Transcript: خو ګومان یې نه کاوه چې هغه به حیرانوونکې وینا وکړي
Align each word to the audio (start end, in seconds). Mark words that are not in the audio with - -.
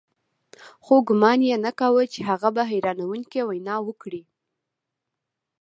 خو 0.83 0.95
ګومان 1.07 1.39
یې 1.49 1.55
نه 1.65 1.71
کاوه 1.79 2.03
چې 2.13 2.19
هغه 2.29 2.49
به 2.55 2.63
حیرانوونکې 2.71 3.41
وینا 3.49 3.75
وکړي 3.83 4.23